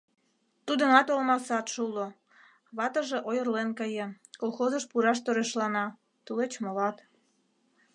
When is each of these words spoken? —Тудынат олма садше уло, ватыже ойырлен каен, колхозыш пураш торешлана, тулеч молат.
—Тудынат 0.65 1.07
олма 1.13 1.37
садше 1.47 1.79
уло, 1.87 2.07
ватыже 2.77 3.19
ойырлен 3.29 3.69
каен, 3.79 4.11
колхозыш 4.39 4.83
пураш 4.91 5.19
торешлана, 5.25 5.85
тулеч 6.25 6.53
молат. 6.63 6.97